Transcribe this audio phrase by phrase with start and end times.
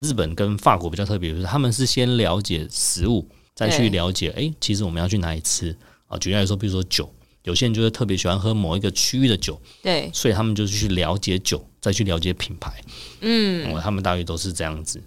[0.00, 5.76] 日本跟法国比较特别，就是他们是先了解食物，再去了解，哎，其实我们要去哪里吃
[6.08, 6.16] 啊？
[6.16, 12.72] 举例来说，比如说酒，有些人就是特别喜欢喝某一个区域的酒，对，所以他们就是去了解酒，再去了解品牌，
[13.20, 15.02] 嗯，他们大约都是这样子。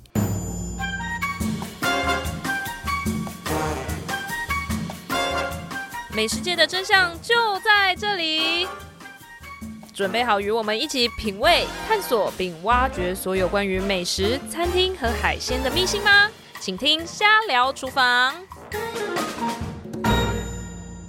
[6.14, 7.34] 美食界的真相就
[7.66, 8.68] 在这里。
[9.94, 16.28] 准备好与我们一起品味、探索并挖掘所有关于美食、餐厅和海鲜的秘辛吗？
[16.60, 18.34] 请听《瞎聊厨房》。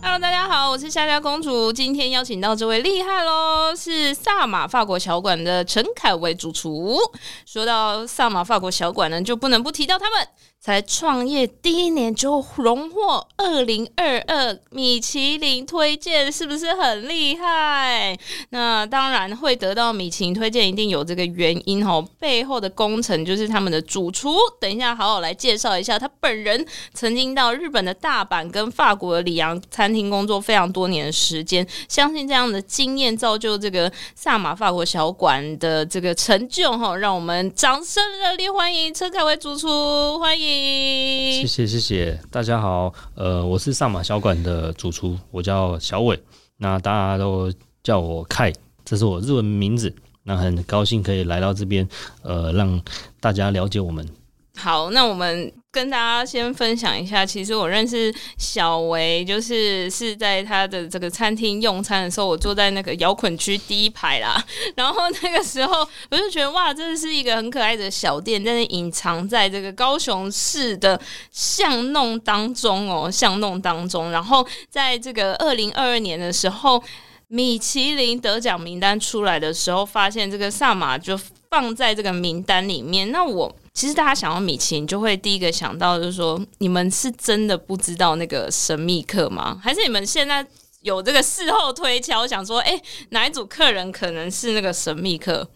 [0.03, 1.73] Hello，大家好，我是虾虾公主。
[1.73, 6.99] 今天邀请到这位厉害喽，是萨马法国小馆的陈凯维主厨。
[7.47, 10.29] 说到萨马法国小馆呢，就不能不提到他们。
[10.65, 18.19] 才创业第一年就荣获二零二二米其林推荐，是不是很厉害？
[18.49, 22.03] 那当然会得到米其林推荐，一定有这个原因哦。
[22.19, 24.35] 背后的功臣就是他们的主厨。
[24.59, 26.67] 等一下，好好来介绍一下他本人。
[26.95, 36.97] 曾经到日本的大阪跟法国的里昂餐厅工作非常多年的时间，相信这样的经验造就这个萨玛法国小馆的这个成就哈。
[36.97, 40.54] 让我们掌声热烈欢迎陈凯威主厨，欢迎。
[40.55, 41.67] 谢谢。
[41.67, 46.19] 谢谢，大家好，呃，我是上马小馆的主厨，我叫小伟，
[46.57, 47.53] 那大家都
[47.83, 48.53] 叫我凯，
[48.85, 51.87] 这是我日文名字，那很高兴可以来到这边，
[52.23, 52.81] 呃，让
[53.21, 54.09] 大家了解我们。
[54.57, 57.27] 好，那我们跟大家先分享一下。
[57.27, 64.41] 其实我认识小维，就是是在他的这个餐厅用餐的时候，我坐在那个摇滚区第一排啦。
[64.77, 71.01] 然后那个时候，我就觉得哇，这是一个很可爱的小店，但是隐藏在这个高雄市的
[71.33, 74.13] 巷弄当中哦，巷弄当中。
[74.13, 76.81] 然后在这个二零二二年的时候，
[77.27, 81.19] 米其林得奖名单出来的时候，发现这个萨玛就
[81.51, 83.11] 放在这个名单里面。
[83.11, 83.53] 那我。
[83.75, 89.61] 其实大家想到米其林，就会第一个想到就是说，你们是真的不知道那个神秘客吗？
[89.61, 90.47] 还是你们现在
[90.83, 92.81] 有这个事后推敲，想说，哎，
[93.11, 95.49] 哪一组客人可能是那个神秘客？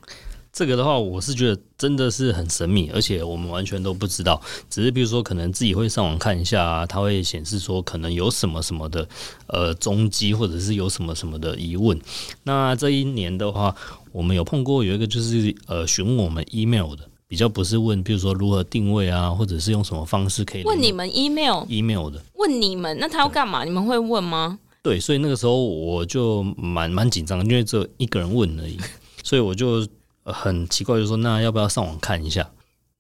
[0.53, 4.43] 这个的话，我是觉得真的是很神秘，而且我们完全都不知道。
[4.69, 9.09] 只是比如说，可能自己会上网看一下啊，它会显示说可能有什么什么的
[9.47, 11.97] 呃踪迹，或者是有什么什么的疑问。
[12.43, 13.77] 那这一年的话，
[14.11, 17.09] 我们有碰过有一个就是呃询问我们 email 的。
[17.29, 22.21] 比较不是问，比如说如何定位啊，或者是用什么方式可以问你们 email email 的？
[22.35, 23.65] 问你们，那他要干嘛？
[23.65, 24.59] 你们会问吗？
[24.83, 28.79] 对，所以那个时候我就蛮蛮紧张，因为只有一个人问而已，
[29.23, 29.87] 所以我就
[30.25, 32.51] 很奇怪，就说那要不要上网看一下？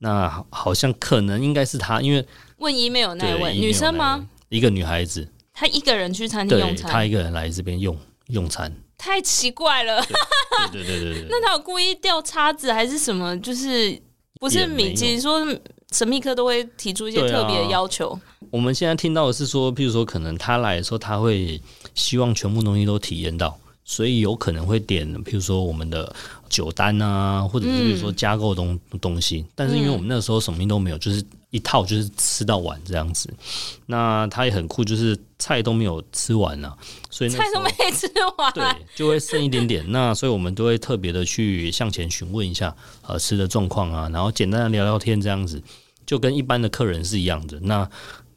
[0.01, 2.23] 那好像可能应该是他，因为
[2.59, 4.29] 问 email 那位女生吗？
[4.51, 7.97] 一个女孩子，她一个人去餐厅用餐，她一个人来这边用
[8.27, 10.05] 用餐，太奇怪了。
[10.71, 13.35] 对对对对对， 那他有故意掉叉子还是什么？
[13.41, 13.99] 就是。
[14.39, 15.45] 不是米其林说
[15.93, 18.11] 神秘客都会提出一些特别的要求。
[18.11, 18.21] 啊。
[18.51, 21.61] 我们现在听到的是说，譬如说，可能他来的时候，他会
[21.95, 26.15] 希望全部东西都体验到，所以有可能会点，譬如说我们的
[26.49, 29.39] 酒单啊，或者是比如说加购东东西。
[29.41, 31.23] 嗯、但是因为我们那时候什么都没有，就是。
[31.51, 33.33] 一套就是吃到完这样子，
[33.87, 36.77] 那他也很酷，就是菜都没有吃完呢、啊，
[37.11, 38.65] 所以那菜都没吃完，对，
[38.95, 39.85] 就会剩一点点。
[39.91, 42.75] 那所以我们都会特别的去向前询问一下，
[43.07, 45.63] 呃，吃的状况啊，然后简单的聊聊天这样子，
[46.05, 47.59] 就跟一般的客人是一样的。
[47.61, 47.89] 那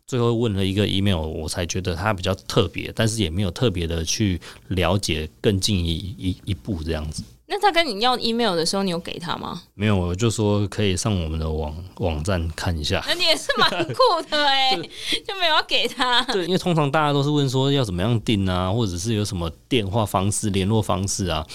[0.07, 4.39] 最后问了一个 email，我才觉得他比较特别，但是也没有特别的去
[4.69, 7.23] 了解更进一一一步这样子。
[7.53, 9.61] 那他跟你要 email 的时候，你有给他吗？
[9.73, 13.03] 没有，我就说可以上我们的网网站看一下。
[13.05, 13.95] 那你也是蛮酷
[14.29, 14.73] 的哎，
[15.27, 16.23] 就没有要给他。
[16.31, 21.45] 对，因为通常大家都是问说要怎么样订啊，或者是有什么电话方式、联络方式啊。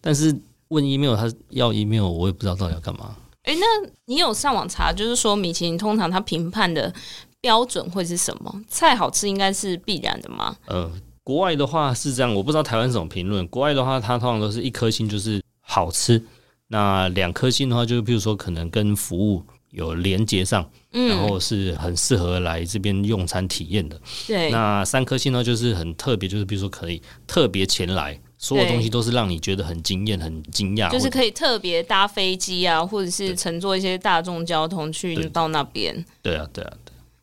[0.00, 0.36] 但是
[0.66, 3.14] 问 email，他要 email，我也不知道到底要干嘛。
[3.44, 3.66] 哎、欸，那
[4.06, 6.92] 你有上网查，就是说米其林通常他评判的
[7.40, 8.52] 标准会是什么？
[8.68, 10.56] 菜好吃应该是必然的吗？
[10.66, 10.90] 呃。
[11.26, 13.44] 国外的话是这样，我不知道台湾怎么评论。
[13.48, 16.22] 国外的话，它通常都是一颗星就是好吃，
[16.68, 19.42] 那两颗星的话，就是比如说可能跟服务
[19.72, 24.00] 有连接上，嗯，然后是很适合来这边用餐体验的。
[24.28, 35.92] 对，那三颗星呢，就是很特别，就是比如说可以特别前来，所有东西都是让你觉得很惊艳、很惊讶，就是可以特别搭飞机啊，或者是乘坐一些大众交通去到那边。
[36.22, 36.72] 对啊，对啊。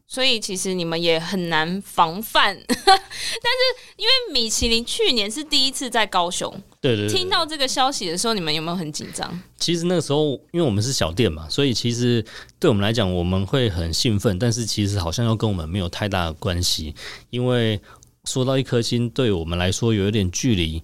[0.08, 3.60] 所以其实你们也很难防范， 但是
[3.98, 9.42] 因为米其林去年是第一次在高雄，对对，对，听到这个消息的时候，你们有没有很紧张？
[9.58, 12.24] 其实那个时候，因为我们是小店嘛，所以其实
[12.60, 16.94] 对我们来讲，我们会很兴奋，但是其实好像又跟我们没有太大的关系，
[17.32, 17.80] 因为
[18.26, 20.84] 说到一颗星，对我们来说有一点距离。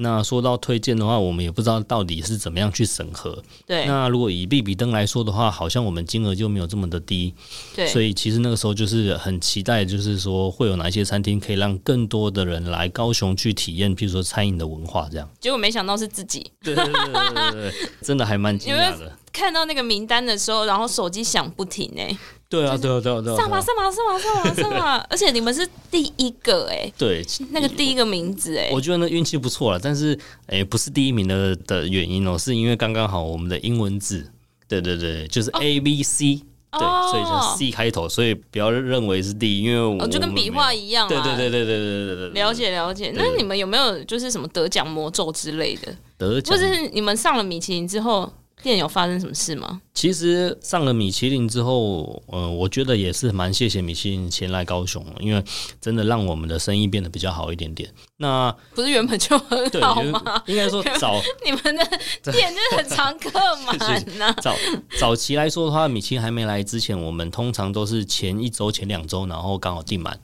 [0.00, 3.42] 那说到推荐的话，我们也不知道到底是怎么样去审核。
[3.66, 3.84] 对。
[3.86, 7.34] 那如果以必比登来说的话，好像我们金额就没有这么的低。
[7.76, 7.86] 对。
[7.86, 15.28] 所以其实那个时候就是很期待，就是说会有哪一些餐厅可以让更多的人来高雄去体验，譬如说餐饮的文化这样。
[15.38, 16.50] 结果没想到是自己。
[16.62, 19.12] 对对对对对对，真的还蛮惊讶的。
[19.32, 22.16] 看到那个名单的时候，然后手机响不停哎。
[22.48, 23.36] 对啊，对啊，对啊，对啊！
[23.36, 24.96] 上马，上马，上马，上马，上马！
[25.08, 29.78] 而且你们是第一个哎，对，那个第一个名字哎，我觉得那运气不错了。
[29.78, 30.18] 但是
[30.48, 34.28] 哎，不是第一名的的原因哦，是因为刚刚好我们的英文字，
[34.66, 36.42] 对对对，就是 A B C，
[36.72, 43.12] 对，所以就 C 开头，所以不要认为是第一，因为我就跟笔画一样，对对对对对对对对，了解了解。
[43.14, 45.94] 那你们有没有就是什么得奖魔咒之类的？
[46.18, 48.28] 得奖，或是你们上了米其林之后？
[48.62, 49.80] 店有发生什么事吗？
[49.94, 55.44] 其实上了米其林之后，呃，我觉得也是蛮谢谢米其林前来高雄，因为
[55.80, 57.92] 真的让我们的生意变得比较好一点点。
[58.16, 60.42] 那不是原本就很好吗？
[60.46, 61.84] 应该说早你们的
[62.32, 63.30] 店就是很常客
[63.66, 63.78] 满
[64.16, 64.32] 呐。
[64.40, 64.54] 早
[64.98, 70.18] 早期来说的话，米其林还没来之前，我们通常都是前一周、前两周，然后刚好订满。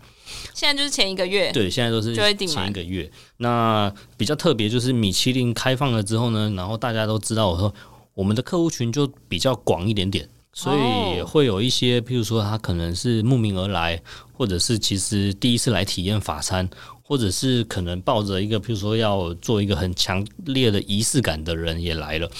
[0.55, 2.15] 现在就是前一个月，对，现在都是
[2.47, 3.11] 前一个月。
[3.39, 7.75] 那比较特别就是米其林开放了之后呢，然后大家都知道我说。
[8.17, 14.03] 我们的客户群就比较广一点点，所以会有一些，譬如说他可能是慕名而来，
[14.33, 16.67] 或者是其实第一次来体验法餐，
[17.03, 22.31] 或者是可能抱着一个譬如说要做一个很强烈的仪式感的人也来了。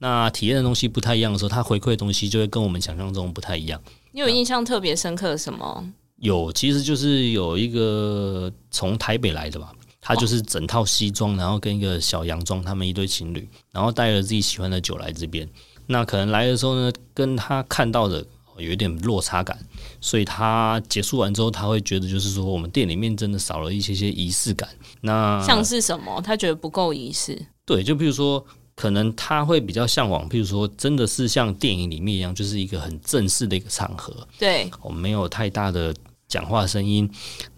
[0.00, 3.80] 那体验的东西不太一样的时候，他回馈的东西就会跟我们想象中不太一样。
[4.10, 5.88] 你有印象特别深刻的什么？
[6.16, 9.72] 有，其实就是有一个从台北来的吧。
[10.04, 15.48] 他就是整套西装，然后跟一个小洋装，他们一对情侣，然后带了自己喜欢的酒来这边。
[15.86, 18.24] 那可能来的时候呢，跟他看到的
[18.58, 19.56] 有一点落差感，
[20.00, 24.68] 所以他结束完之后，他会觉得就是说，我们店里面真的少了一些些仪式感。
[25.00, 26.20] 那像是什么？
[26.20, 27.40] 他觉得不够仪式。
[27.64, 28.44] 对，就比如说，
[28.74, 34.26] 可能他会比较向往，譬如说，真的是像电影里面一样，就是一个很正式的一个场合。
[34.36, 35.94] 对，我们没有太大的。
[36.32, 37.06] 讲话声音，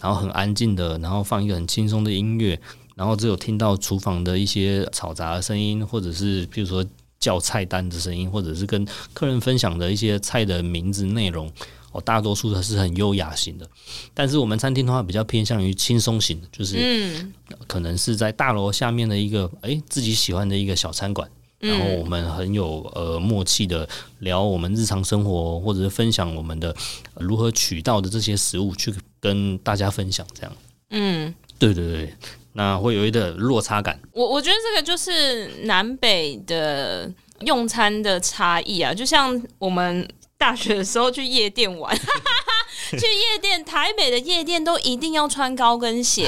[0.01, 2.61] 然后很安静的，然后放一个很轻松的音乐，
[2.97, 6.85] 然后只有听到厨房的一些嘈杂的声音，或者是比如说
[7.21, 11.49] 叫菜单的声音，或者是跟客人分享的一些菜的名字内容。
[11.93, 13.71] 哦，大多数都是很优雅型的，
[14.13, 17.33] 但是我们餐厅的话比较偏向于轻松型的，就是嗯，
[17.69, 21.31] 可能是在大楼下面的一个哎自己喜欢的一个小餐馆。
[21.65, 23.89] 然后我们很有呃默契的
[24.19, 26.75] 聊我们日常生活，或者是分享我们的
[27.17, 30.53] 如何取到的这些食物，去跟大家分享这样。
[30.91, 32.15] 嗯，对对对，
[32.53, 33.99] 那会有一点落差感。
[34.13, 41.97] 我我觉得这个就是南北的用餐的差异啊，就像我们大学的时候去夜店玩。
[42.99, 46.27] 去夜店，台北的夜店都一定要穿高跟鞋。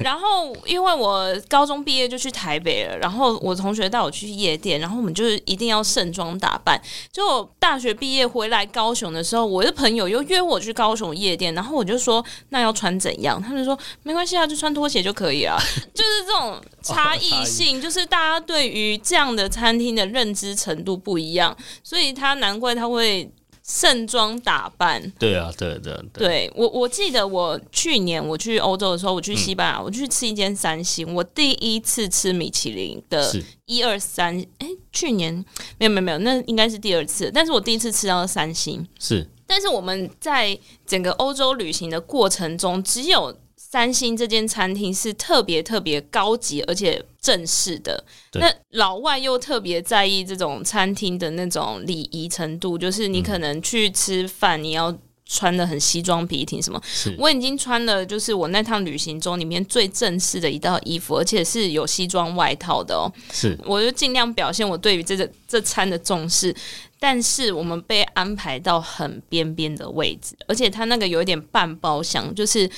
[0.00, 6.80] 然后，因为我高中毕业就去台北了，然后我同学带我去夜店，然后我们就是一定要盛装打扮。
[7.12, 13.42] 就大学毕业回来高雄的时候，我的朋友又约我去高雄夜店，然后我就说那要穿怎样？
[13.42, 15.58] 他们说没关系啊，就穿拖鞋就可以了。
[15.94, 23.30] 就是这种差异性，就是大家对于这样的餐厅的认知程度不一样，所以他难怪他会。
[23.66, 33.28] 盛装打扮，对啊，对对对，对我我记得我去年我去欧洲的时候，我去西班牙，嗯、我去吃一间三星，我第一次吃米其林的
[33.64, 35.34] 一二三，哎，去年
[35.78, 43.36] 没有没有没有，那应该是第二次，但是我第一次吃到三星，是，但是我们在整个欧洲旅行的过程中，只有。
[43.76, 48.02] 三星这间餐厅是特别特别高级而且正式的，
[48.32, 56.80] 那老外又特别在意这种餐厅的那种礼仪程度，就是你可能去吃饭，你要穿的很西装笔挺什么。
[57.18, 63.12] 我已经穿了，就是我那趟旅行中里面最正式的一套衣服，而且是有西装外套的哦。
[63.30, 66.54] 是，我就尽量表现我对于这个这餐的重视，
[66.98, 72.70] 但是我们被安排到很边边的位置，而且它那个有一点半包厢，就是。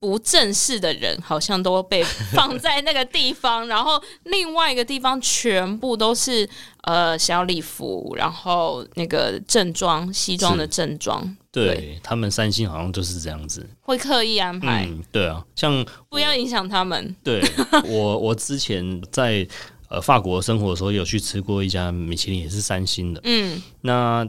[0.00, 2.02] 不正式的人好像都被
[2.32, 6.48] 放在那个地方， 然后另外一个地方全部都是
[6.84, 11.36] 呃小礼服，然后那个正装西装的正装。
[11.52, 14.86] 对，对他们三星好像就是这样子，会刻意安排。
[14.86, 17.14] 嗯，对啊，像不要影响他们。
[17.22, 17.42] 对
[17.84, 19.46] 我，我之前在
[19.90, 23.20] 呃法国生活的时候，有去吃过一家米其林，也是三星的。
[23.24, 24.26] 嗯，那。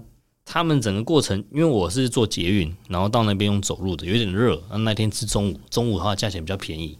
[0.53, 4.61] 他们整个过程，因为我是坐捷运，然后到那边用走路的，有点热。
[4.69, 6.97] 那那天吃中午，中午的话价钱比较便宜。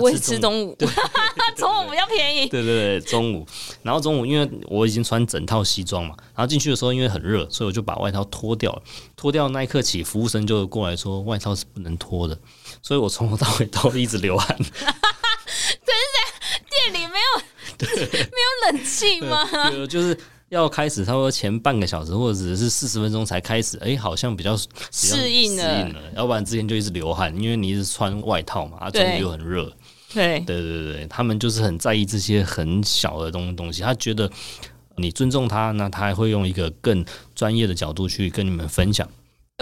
[0.00, 0.76] 我也吃中午，
[1.56, 2.48] 中午比较便宜。
[2.48, 3.46] 对对对，中午。
[3.84, 8.82] 然后中午，因为我已经穿整套西装嘛，然后进去的时候因为很热，所以我就把外套脱掉了。
[9.14, 12.36] 脱掉那一刻起，服务生就过来说外套是不能脱的，
[12.82, 14.58] 所以我从头到尾都一直流汗。
[14.58, 14.66] 真
[15.86, 19.48] 是店里 没有冷气吗？
[19.70, 20.18] 对，就是
[20.50, 24.56] 要开始，差不多前半个小时或者是四十分钟才开始，哎、欸，好像比较
[24.90, 29.70] 适应了，适应了，要不然之前就一直流汗，因为你一直穿外套嘛，啊，中午又很热。
[30.14, 34.30] 对，对对对，他们就是很在意这些很小的东东西，他觉得
[34.96, 39.06] 你尊重他，那他还会用一个更专业的角度去跟你们分享。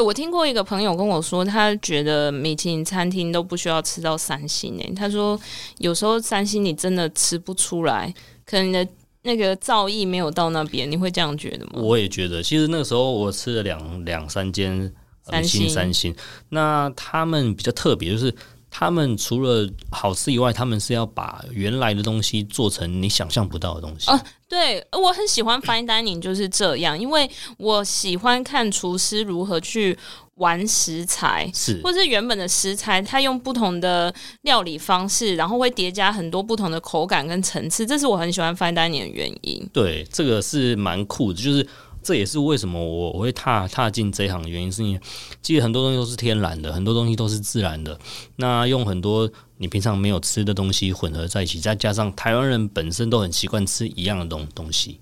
[0.01, 4.93] 我听过一个朋友跟我说，他觉得米其林餐厅都不需要吃到三星诶。
[4.95, 5.41] 他说
[5.79, 8.15] 有时候三星你真的吃不出来，
[8.45, 8.87] 可能你的
[9.27, 11.73] 那个造诣没有到那边，你会这样觉得吗？
[11.75, 14.91] 我也觉得，其实那个时候我吃了两两三间
[15.23, 15.69] 三星。
[15.69, 16.15] 三星，
[16.51, 18.33] 那他们比较特别，就是
[18.79, 24.11] 他们除了好吃以外，他们是要把原来的东西做成你想象不到的东西。
[24.11, 29.97] 哦对，我很喜欢 fine dining 就是这样，因为我喜欢看厨师如何去
[30.35, 39.67] 玩食材，是，或是原本的食材，他用不同的料理方式，然后会叠加很多不同的口感跟层次，这是我很喜欢 fine dining 的原因。
[39.73, 41.67] 对，这个是蛮酷的，就是。
[42.07, 45.01] 这也是为什么我我会踏踏进这一行的原因，是因为
[45.43, 47.99] 其实很多东西都是天然的，很多东西都是自然的。
[48.37, 55.01] 那用很多你平常没有吃的东西混合在一起，再加上台湾人本身都很习惯吃一样的东东西，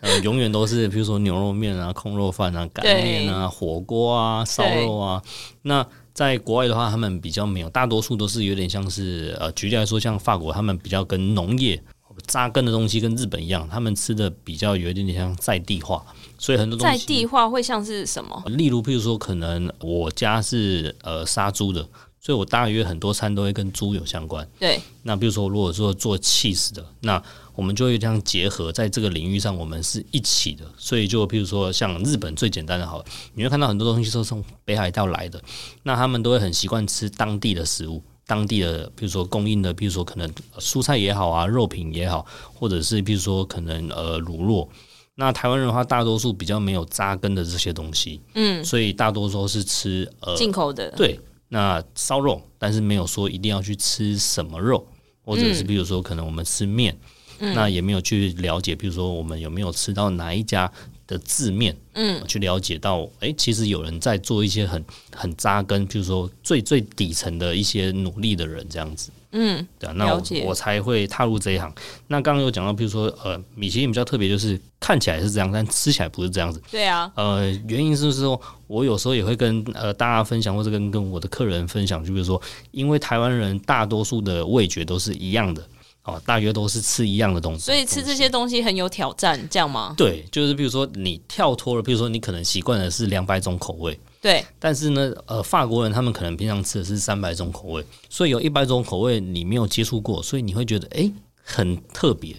[0.00, 5.22] 呃，永远都是比如说牛肉面啊、空肉饭啊、擀面啊、火锅啊、烧肉啊。
[5.60, 11.82] 那在国外的话，他们比较没有，大多数都是有点像是呃，举例来说，像法国，他们比较跟农业。
[12.26, 16.04] 扎根的东西跟日本一样，他们吃的比较有一点点像在地化，
[16.38, 18.42] 所以很多东西在地化会像是什么？
[18.46, 21.82] 例如，譬如说，可能我家是呃杀猪的，
[22.20, 24.46] 所以我大约很多餐都会跟猪有相关。
[24.58, 27.22] 对，那比如说，如果说做 cheese 的，那
[27.54, 30.64] 我们就会这样结合，在这个领域上，我们是一起的。
[30.78, 35.42] 所以，就譬如说，像日本最简单的，好，你会看到很多东西都是从北海道来的，
[35.82, 38.02] 那他们都会很习惯吃当地的食物。
[38.30, 44.68] 当地的，比如说供应的，比如说可能蔬菜也好啊，肉品也好，或者是比如说可能呃乳酪。
[45.16, 50.88] 那台湾人的话，大多数比较没有扎根的这些东西，嗯，所以大多数是吃呃进口的。
[50.92, 51.18] 对，
[51.48, 54.86] 那烧肉，但是没有说一定要去吃什么肉，
[55.24, 56.96] 或者是比如说可能我们吃面，
[57.40, 60.70] 嗯，那也没有去了解，比如说我们有没有吃到哪一家
[61.10, 71.74] 的字面，嗯，去了解到，哎、欸，其实有人在做一些很很扎根，譬如说最最底层的一些努力的人，这样子，嗯，对啊，那我我才会踏入这一行。
[72.06, 76.62] 那刚刚有讲到，譬如说，呃，米其林比较特别，就是看起来是这样，但吃起来不是这样子。
[76.70, 82.40] 对啊，呃，原因是说，我有时候也会跟呃大家分享，或者跟跟我的客人分享，就比如说，
[82.70, 85.66] 因为台湾人大多数的味觉都是一样的。
[86.10, 89.94] 哦，大约都是吃一样的东西，所以吃这些东西很有挑战，这样吗？
[89.96, 101.12] 对，就是比如说你跳脱了，比如说你可能习惯的是两百种口味，对，但是呢，呃，法国人他们可能平常吃的是三百种口味，所以有一百种口味你没有接触过，所以你会觉得诶
[101.42, 102.34] 很特别。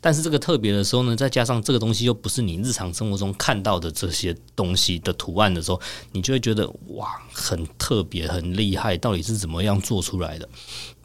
[0.00, 5.80] 但是这个特别的时候呢，再加上这个东西又不是你日常生活中看到的这些东西的图案的时候，
[6.12, 10.46] 你就会觉得哇，很特别，很厉害，到底是怎么样做出来的？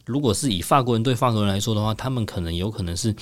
[0.09, 3.15] 如果是以法国人对法国人来说的话，他们可能有可能是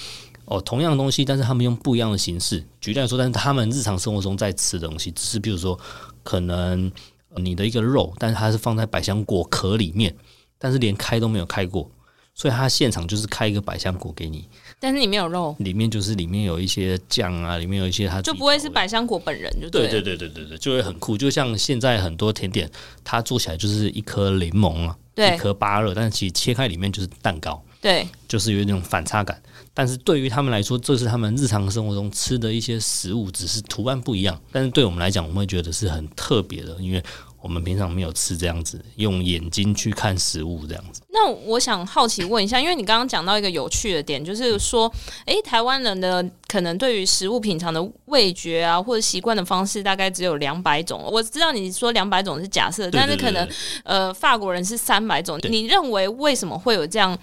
[0.45, 2.65] 哦同样的东西，但是他们用不一样的形式。
[2.79, 5.77] 举例来说，但是他们日常生活中在吃的东西，只是比如说
[6.23, 6.89] 可能
[7.35, 10.15] 你的一个肉，但是它是放在百香果壳里面，
[10.57, 11.91] 但是连开都没有开过，
[12.33, 14.47] 所以他现场就是开一个百香果给你，
[14.79, 22.69] 但是里面有肉，里面就是里面有一些酱啊，里面有一些它就不会是百香果本人，就对对对对对对，就会很酷，就像现在很多甜点，
[23.03, 24.95] 它做起来就是一颗柠檬啊。
[25.17, 29.41] 一颗芭乐，但是其实切开里面就是蛋糕，对，就是有那种反差感。
[29.73, 34.39] 但是对于他们来说，这是他们日常生活中吃的一些食物，只是图案不一样。
[34.51, 37.03] 但是对我们来讲，我们会觉得是很特别的，因为
[37.47, 41.01] 我们平常没有吃这样子，用眼睛去看食物这样子。
[41.11, 44.91] 那我想好奇问一下，因为你刚刚讲到一个有趣的点，就是说，
[45.25, 51.01] 诶、欸，台湾人的可能对于食物品尝的味觉啊，或者习惯的方式，大概只有两百种。
[51.09, 53.47] 我知道你说两百种是假设，但是可能
[53.85, 55.39] 呃，法国人是三百种。
[55.43, 57.17] 你认为为什么会有这样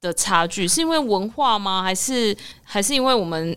[0.00, 0.68] 的差距？
[0.68, 1.82] 是因为文化吗？
[1.82, 3.56] 还是还是因为我们？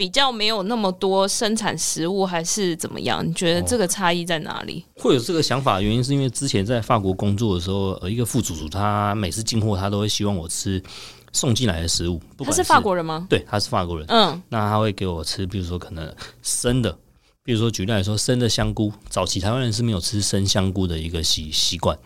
[0.00, 3.22] 比较没有那么多生产食物，还是怎么样？
[3.22, 4.82] 你觉得这个差异在哪里？
[4.96, 10.82] 会有这个想法的原因是因为之前在法国工作的时候，呃，一个副主厨他每次进货，他都会希望我吃
[11.34, 12.18] 送进来的食物。
[12.34, 13.26] 不管是，他是法国人吗？
[13.28, 14.06] 对，他是法国人。
[14.08, 16.96] 嗯，那他会给我吃，比如说可能生的，
[17.44, 18.90] 比如说举例来说，生的香菇。
[19.10, 21.98] 早期台湾人是没有吃生香菇的一个习习惯。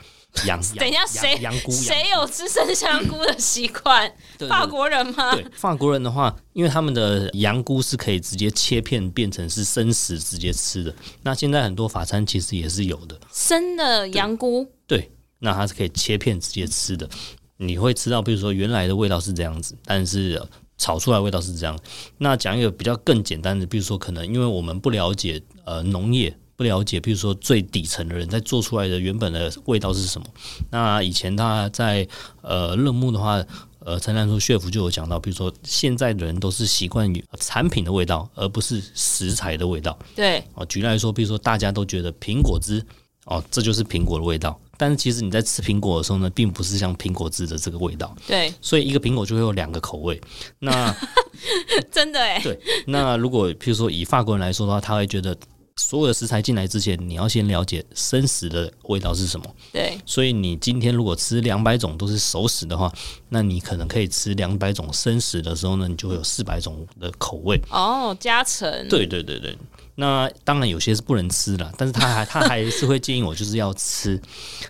[0.47, 1.37] 羊，等一下，谁
[1.71, 4.13] 谁有吃生香菇的习惯？
[4.49, 5.35] 法国人吗？
[5.35, 10.95] 对，法国人的话，因为他们的羊菇是可以直接切片变成是生食直接吃的。
[11.23, 14.67] 那现在很多法餐其实也是有的，生的羊菇。
[14.87, 17.09] 对，对，那它是可以切片直接吃的。
[17.57, 20.43] 你会吃到，比如说原来的味道是这样子，但是
[20.77, 21.79] 炒出来味道是这样。
[22.19, 30.27] 那讲一个比较更简单的，比如说可能因为我们不了解呃农业，不了解，比如说最底层的人在做出来的原本的味道是什么。
[30.71, 32.07] 那以前他在
[32.43, 33.43] 呃乐沐的话，
[33.81, 39.99] 呃陈南说 chef 就有讲到，比如说现在的人都是习惯于产品的味道，而不是食材的味道。
[40.15, 42.85] 对，哦，举例来说，比如说大家都觉得苹果汁。
[43.27, 44.61] 哦，这就是苹果的味道。
[44.77, 48.15] 但是其实你在吃苹果的时候呢，并不是像苹果汁的这个味道。
[48.27, 50.21] 对，所以一个苹果就会有两个口味。
[50.59, 50.95] 那
[51.91, 52.39] 真的哎。
[52.43, 55.35] 对，那如果譬如说以法国人来说的话，他会觉得
[55.77, 59.47] 所有的食材进来之前，你要先了解生食的味道是什么。
[59.73, 59.99] 对。
[60.07, 62.93] 所以你今天如果吃两百种都是熟食的话，
[63.29, 67.61] 那你可能可以吃两百种生食的时候呢，你就会有四百种的口味。
[67.71, 68.89] 哦，加成。
[68.89, 69.57] 对对对对。
[69.97, 74.21] 那当然有些是不能吃了，但是他还他还是会建议我就是要吃，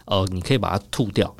[0.07, 1.35] 呃，你可以把它吐掉。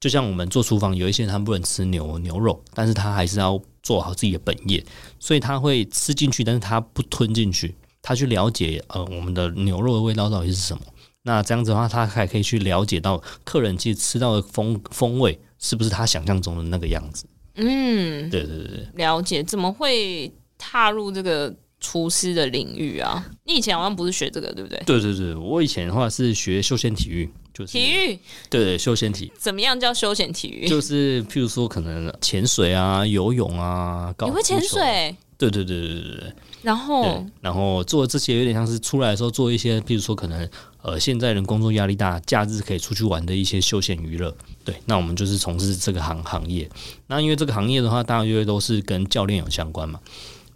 [0.00, 4.84] 就像我们做厨房，有一些人他不能吃牛牛肉，但是他还是要做好自己的本业，
[5.18, 10.82] 所以他会吃进去，但是他不吞进去，他去了解呃我们的牛肉的味道到底是什么。
[11.22, 17.26] 那这样子的话，他还可以去了解到客人其实吃到的风风味是不是他想象中的那个样子。
[17.56, 19.42] 嗯，对对对对，了解。
[19.42, 21.52] 怎么会踏入这个？
[21.80, 24.82] 厨师的领域啊，你以前好像不是学这个，对不对？
[24.86, 28.18] 对对对，我以前的话是学休闲体育，就是体育，
[28.48, 29.30] 对对，休闲体。
[29.36, 30.66] 怎么样叫休闲体育？
[30.66, 35.14] 就是譬如说，可能潜水啊、游泳啊，你会潜水？
[35.36, 36.32] 对对对对对对。
[36.64, 40.48] 然后，然后做这些有点像是出来的时候做一些，比如说可能
[40.80, 44.34] 呃，现在人工作压力大，假日可以出去玩的一些休闲娱乐。
[44.64, 46.68] 对，那我们就是从事这个行行业。
[47.06, 50.00] 那因为这个行业的话，大约都是跟教练有相关嘛。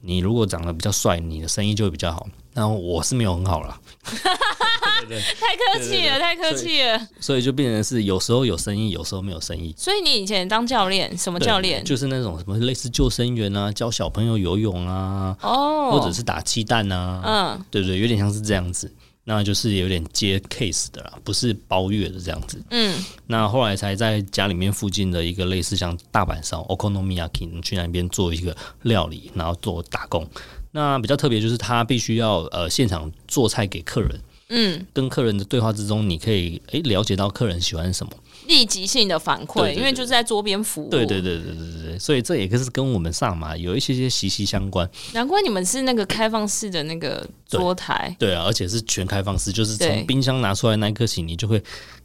[0.01, 2.27] 你如果长得比较帅，你的生意就会比较好。
[2.55, 7.29] 然后我是没有很好啦，对对对 太客气了，太客气了所。
[7.29, 9.75] 所以就变成是有时候有生意，有时候没有生意。
[9.77, 11.85] 所以你以前当教练，什么教练？
[11.85, 18.93] 就是那种什么类似救生员啊，教小朋友游泳啊，哦，或者是打气弹啊，嗯，对对，有点像是这样子。
[19.25, 22.59] 那就是有点接 case 的啦，不是包月的这样子。
[22.71, 30.27] 嗯，那后来才在家里面附近的一个类似像大阪烧 Okonomiyaki 去那边做一个料理，然后做打工。
[30.73, 34.21] 那比较特别就是他必须要呃现场做菜给客人。
[34.51, 38.13] 嗯，跟客人的对话之中，你可以诶了解到客人喜欢什么。
[38.47, 40.89] 立即性的反馈，因为就是在桌边服务。
[40.89, 44.89] 对对对对对对，所以这也是跟我们上嘛有一些些息息相关。
[45.13, 48.17] 难怪你们是那个开放式的那个桌台。
[48.19, 51.63] 对，对啊，而且是全开放式，就是从冰箱拿出来那一刻起，你就会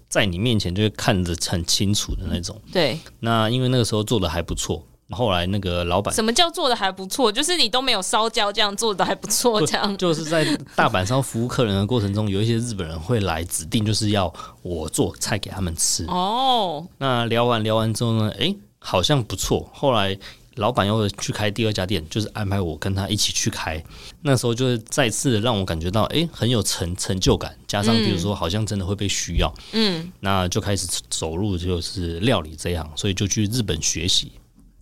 [0.09, 2.61] 在你面前就会看得很清楚的那种。
[2.73, 2.99] 对。
[3.21, 4.85] 那因为那个时候做的还不错。
[5.09, 7.31] 后来那个老板，什么叫做的还不错？
[7.31, 9.95] 就是你都没有烧焦，这样做的还不错，这样。
[9.97, 10.43] 就是在
[10.75, 16.05] 大阪烧服务客人的过程中，有一些日本人会来指定，就是要我做菜给他们吃。
[16.05, 19.69] 哦，那聊完聊完之后呢，哎、欸，好像不错。
[19.73, 20.17] 后来
[20.55, 23.83] 老板又去开第二家店，就是安排我跟他一起去开。
[24.21, 27.55] 那时候就是再次让我感觉到，哎、欸，很有成成就感。
[27.67, 34.31] 加上比如说，好像真的会被需要，嗯，那就开始走入就是料理这一行，所以就去日本学习。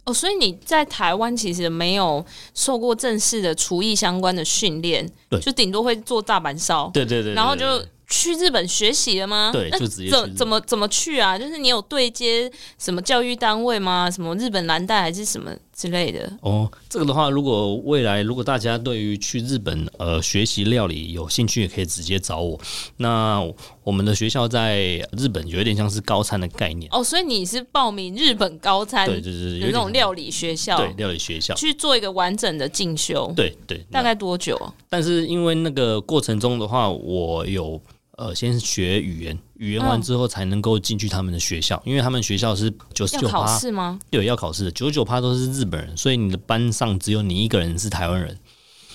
[0.06, 7.66] 哦，所以你在台湾其实没有受过正式的厨艺相关的训练，对，就顶多会做大阪烧，对对对，然后就。
[8.14, 9.52] 去日本学习了吗？
[9.54, 11.40] 对，就直接怎怎么怎么去啊？
[11.40, 14.12] 就是你有对接什么教育单位吗？
[14.12, 16.32] 什么日本蓝带还是什么之类的？
[16.42, 22.60] 哦，这个的话，如果未来如果大家对于去日本呃学习料理有兴趣，也可以直接找我。
[22.98, 23.42] 那
[23.84, 24.80] 我们的学校在
[25.18, 29.08] 日本有一点像是高餐的概念哦，所以你是报名日本高餐？
[29.08, 33.32] 对对对，有那种料理学校，对料理学校去做一个完整的进修。
[33.36, 34.60] 对对，大概多久？
[34.90, 37.82] 但是因为那个过程中的话，我有。
[38.22, 43.98] 呃，先学语言，语言完之后才能够进去他们的学校，哦、因为他们学校是九十九趴，要考试吗？
[44.12, 48.38] 对，要考试的，九十九趴都是日本人，所以你的班上只有你一个人是台湾人，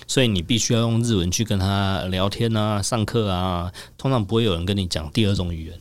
[0.06, 5.80] 所以你必须要用日文去跟他聊天啊、上课啊，通常不会有人跟你讲第二种语言，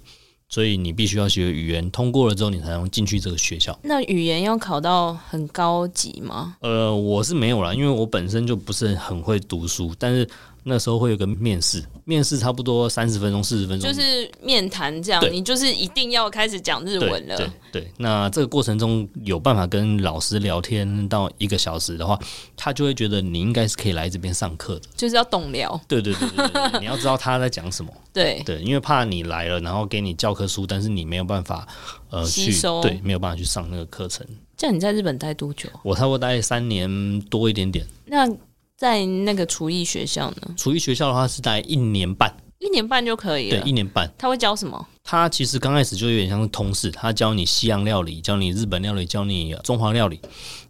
[0.50, 3.78] 所以你必须要学语言，通过了之后你才能进去这个学校。
[3.84, 6.56] 那语言要考到很高级吗？
[6.62, 10.28] 呃，我是没有啦，因为我本身就不是很会读书，但是。
[10.68, 15.24] 那时候会有个面试，面试差不多三十分钟、四十分钟，就是面谈这样。
[15.32, 17.38] 你就是一定要开始讲日文了。
[17.38, 22.20] 对对，对，那这个过程中有办法跟老师聊天到一个小时的话，
[22.58, 24.82] 他就会觉得你应该是可以来这边上课的。
[24.96, 25.80] 就是要懂聊。
[25.88, 27.94] 对对对对，对，你要知道他在讲什么。
[28.12, 31.68] 对对，因为怕你来了，然后给你教科书，但是你没有办法
[32.10, 34.26] 呃吸收，对，没有办法去上那个课程。
[34.58, 35.70] 这样你在日本待多久？
[35.84, 37.86] 我差不多待三年多一点点。
[38.08, 38.28] 那。
[38.78, 40.54] 在那个厨艺学校呢？
[40.58, 43.62] 厨艺学校的话是待一年半，一年半就可以了。
[43.62, 44.12] 对，一年半。
[44.18, 44.88] 他会教什么？
[45.04, 50.20] 他其实刚开始就有点像是通识，他教你西洋料理，教你日本料理，教你中华料理。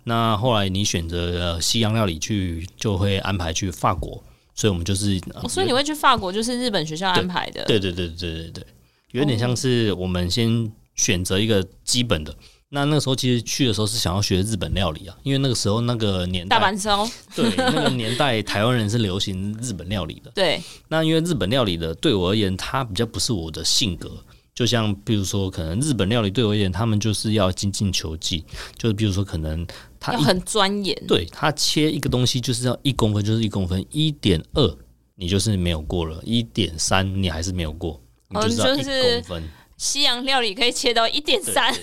[0.04, 4.24] 那后来你选择西洋料理去，就会安排去法国。
[4.54, 7.66] 所以我们就是，哦、所以你会去法国，就是日本学校安排的。
[7.66, 8.66] 对对对对对对，
[9.12, 12.34] 有点像是我们先选择一个基本的。
[12.70, 20.32] 那那个时候其实去的时候是想要学日本料理啊，因为那个时候那个年代，大阪烧，对，那个年代台湾人是流行日本料理的。
[20.34, 24.12] 对，那因为日本料理的对我而言，它比较不是我的性格。
[24.54, 28.44] 就像比如说，可能日本料理对我而言，他们就是要精进求技，
[28.78, 29.68] 就是比如说可能
[30.00, 34.78] 他要很钻研，对，他切一个东西就是要一公分就是一公分，一点二
[35.16, 39.44] 你就是没有过了，一点三你还是没有过，你就是要一公分。
[39.44, 39.48] 哦
[39.78, 41.74] 西洋料理可以切到一点三，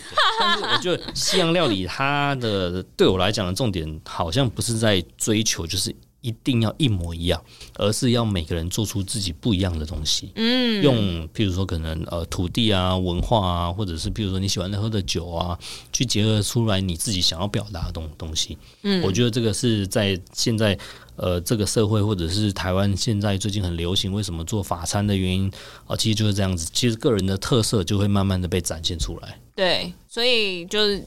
[0.41, 7.43] 但是我觉得西洋料理它的对我来讲的重点，好像不是在追求就是一定要一模一样，
[7.75, 10.33] 而是要每个人做出自己不一样的东西。
[10.37, 15.59] 嗯，用譬如说可能呃土地啊、文化啊，或者是譬如说你喜欢喝的酒啊，
[15.93, 18.57] 去结合出来你自己想要表达的东东西。
[18.83, 20.79] 嗯，我觉得这个是在现在。
[21.23, 25.49] 呃，这个社会或者是台湾现在最近很流行，为什么做法餐的原因
[25.87, 26.69] 啊，其实就是这样子。
[26.73, 29.39] 其实个人的特色就会慢慢的被展现出来。
[29.55, 31.01] 对，所以就是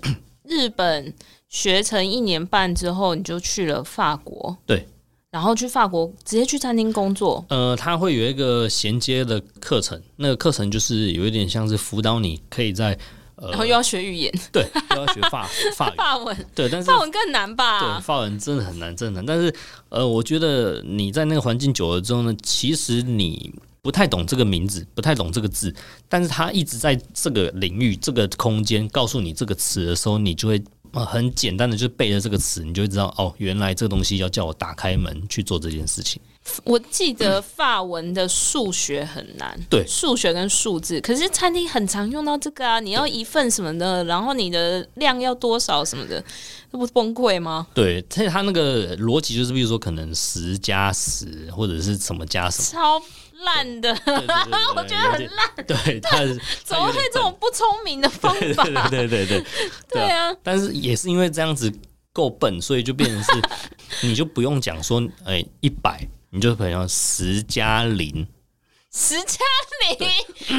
[0.43, 1.13] 日本
[1.49, 4.55] 学成一年半之后，你就去了法国。
[4.65, 4.87] 对，
[5.31, 7.43] 然后去法国直接去餐厅工作。
[7.49, 12.97] 呃，他会有一个衔接的课程，那个课程就是有一点像是辅导你可以在。
[13.35, 17.79] 呃、然后又要学语言，对，又要学法 法语法文，对，但是法文更难吧？
[17.79, 19.25] 对，法文真的很难，真的很难。
[19.25, 19.53] 但是，
[19.89, 25.73] 呃，我觉得你在那个环境久了之后呢，其实你不太懂这个名字，不太懂这个字，
[26.07, 36.21] 但是他一直在这个领域、这个空间告诉你这个词的时候，你就会很简单的就背了这个词，你就会知道哦，原来这个东西要叫我打开门去做这件事情。
[36.63, 46.23] 我记得法文的数学很难，对，数学跟数字，可是餐厅很常用到这个啊，你要一份什么的，然后你的量要多少什么的，
[46.71, 47.67] 那不崩溃吗？
[47.73, 53.01] 对，所以他那个逻辑就是，比如说可能十加十或者是什么加什么，超
[53.43, 53.89] 烂的，
[54.75, 55.65] 我觉得很烂。
[55.67, 56.19] 对，他
[56.63, 58.63] 怎么会这种不聪明的方法？
[58.63, 59.45] 对对对对对，
[59.89, 60.33] 对啊。
[60.43, 61.71] 但是也是因为这样子
[62.13, 66.07] 够笨，所以就变成是，你就不用讲说，哎，一百。
[66.35, 68.27] 你就朋友十加零，
[68.91, 69.39] 十加
[69.87, 70.09] 零，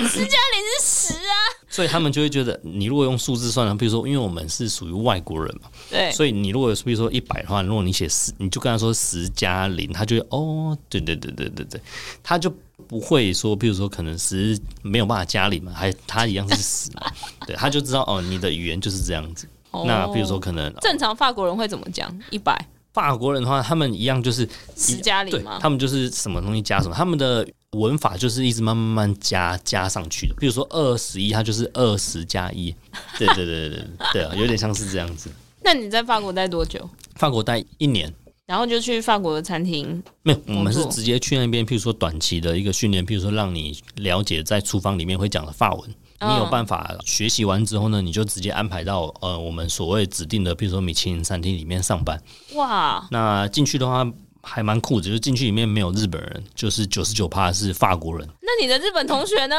[0.09, 1.37] 十加零是十啊。
[1.69, 6.11] 所以他们就会觉得，你如果用数字算呢，比如说，因为我们是属于外国人嘛，对。
[6.13, 11.79] 所以你如果比如说一百的话，如果你写十，你就跟他说十加零，他就会哦，对对对对对对，
[12.23, 12.51] 他就
[12.89, 17.13] 不会说，比如说可能十没有办法加零嘛，还他一样是十嘛，
[17.47, 19.47] 对，他就知道哦，你的语言就是这样子。
[19.73, 22.19] 哦、那比如说可能正常法国人会怎么讲？
[22.31, 22.67] 一百。
[22.97, 30.35] 法国人的话，他们一样就是十加里嘛，他们就是什么东西加什么，他们的文法就是一直慢慢慢加加上去的。
[30.39, 32.75] 比如说二十一，它就是二十加一，
[33.19, 35.29] 对对对对对对啊，有点像是这样子。
[35.61, 36.89] 那你在法国待多久？
[37.17, 38.11] 法国待一年，
[38.47, 40.03] 然后就去法国的餐厅？
[40.23, 45.95] 没有，我们是直接去那边，譬如说短期的一个训练，譬如说让你了解在厨房里面会讲的法文。
[46.21, 52.21] 你有办法学习完之后呢，你就直接安排到呃我们所谓指定的，比如说米其林餐厅里面上班。
[52.55, 54.07] 哇，那进去的话
[54.43, 58.29] 还蛮酷的，就是进去里面没有日本人，就是九十九趴是法国人。
[58.41, 59.57] 那你的日本同学呢？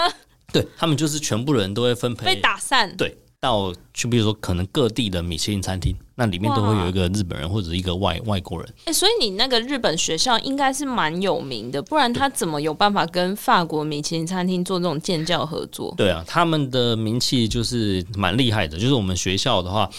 [0.51, 2.95] 对，他们就是全部人都会分配被打散。
[2.95, 3.17] 对。
[3.39, 8.69] 到去，比如说可能各地的米其林餐厅，那里面都会有一个日本人或者一个外外国人。
[8.81, 15.93] 哎、欸，所以你那个日本学校应该是蛮有名的，不然他怎么有办法跟法国米其林餐厅做这种建教合作？
[15.97, 18.77] 对啊，他们的名气就是蛮厉害的。
[18.77, 19.89] 就是我们学校的话。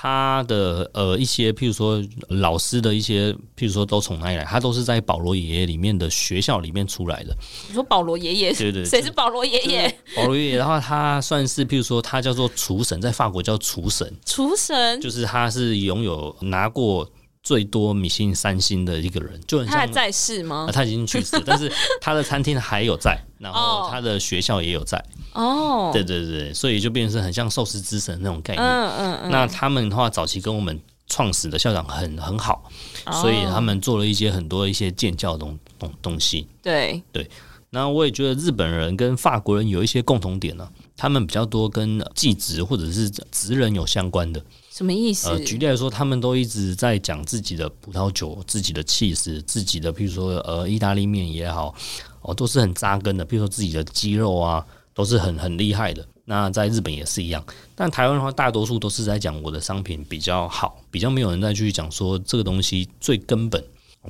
[0.00, 4.44] 他的呃一些，譬如说老师的一些，譬如说都从哪里来？
[4.44, 7.36] 他都是在保罗爷爷里面的学校里面出来的。
[7.66, 8.54] 你说保罗爷爷？
[8.54, 9.92] 对对，谁是保罗爷爷？
[10.14, 14.14] 保罗爷爷的话，他算是譬如说，他叫做厨神，在法国叫厨神。
[14.24, 17.10] 厨神就是他是拥有拿过。
[17.40, 20.66] 最多米其林三星的一个人，就很像他还在世吗？
[20.68, 25.02] 啊，他已经去世， 但是他的餐厅还有在，然后他的学校也有在。
[25.32, 28.62] 哦，对对对，所以就变成很像寿司之神那种概念。
[28.62, 29.30] 嗯嗯嗯。
[29.30, 32.68] 那他们的话，早期跟我们创始的校长很很好，
[33.12, 36.46] 所以他们做了一些很多一些建教的东东东西。
[36.60, 37.30] 对对。
[37.70, 44.44] 那我也觉得日本人跟法国人有一些共同点呢，他们比较多跟技职或者是职人有相关的。
[44.70, 45.28] 什么意思？
[45.28, 51.74] 呃，举例来说，他们都一直在讲自己的葡萄酒、自己的气势、自己的，譬如说呃，意大利面也好，
[52.22, 53.24] 哦，都是很扎根的。
[53.24, 56.04] 譬如说自己的鸡肉啊，都是很很厉害的。
[56.24, 57.42] 那在日本也是一样，
[57.74, 63.62] 但台湾的话，大多数都是在讲我的商品比较好，比较没有人再去讲说这个东西最根本。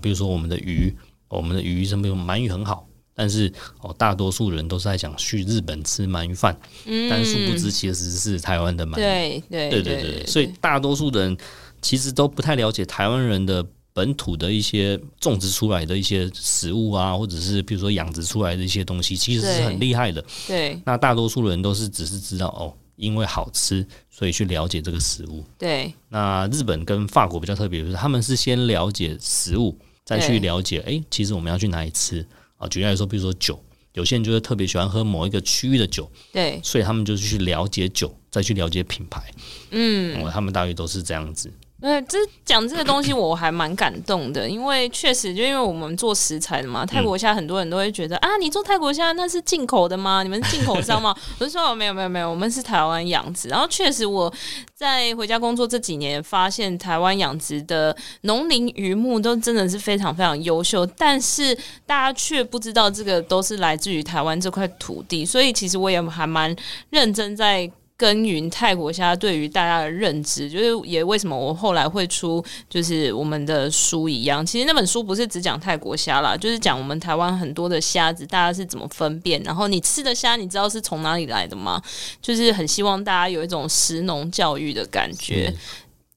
[0.02, 0.96] 比如说我们的鱼，
[1.28, 2.87] 我们的鱼什么鳗鱼很好。
[3.18, 8.94] 但是哦，大多数人都是在想去日本吃鳗鱼饭，嗯，但殊不知其实是台湾的鳗鱼。
[8.94, 11.36] 对对对对对，所以大多数人
[11.82, 20.24] 其实都不太了解台湾人的本土的一些种植出来的一些食物啊，或者是比如说养殖出来的一些东西，其实是很厉害的。
[20.46, 25.44] 对，那大多数人都是只是知道哦，因为好吃，所以去了解这个食物。
[25.58, 32.24] 对，那日本跟法国比较特别，就是他们是先了解食物，再去了解，哎，其实我们要去哪里吃。
[32.58, 33.58] 啊，举例来说，比如说酒，
[33.94, 39.22] 有些人就是特别喜欢喝某一个区域的酒，对，所以他们就是去了解酒，再去了解品牌，
[39.70, 41.50] 嗯，他们大约都是这样子。
[41.80, 50.24] 对，这讲这个东西我还蛮感动的，因为确实就因为我们做食材的嘛，泰国虾很多人都会觉得、嗯、啊，你做泰国虾那是进口的吗？
[50.24, 51.14] 你们是进口商吗？
[51.38, 53.48] 我就说没有没有没有，我们是台湾养殖。
[53.48, 54.32] 然后确实我
[54.74, 66.54] 在回家工作这几年，发现台湾养殖的农林渔牧都真的是非常非常优秀，但是大家却不知道这个都是来自于台湾这块土地，所以其实我也还蛮
[66.90, 67.70] 认真在。
[67.98, 74.46] 耕耘泰国虾对于大家的认知，就是也为什么我后来会出就是我们的书一样。
[74.46, 79.42] 其实那本书不是只讲泰国虾啦，就是讲我们台湾很多的虾子，大家是怎么分辨。
[79.42, 81.82] 然后你吃的虾，你知道是从哪里来的吗？
[82.22, 85.52] 就是很希望大家有一种食农教育的感觉。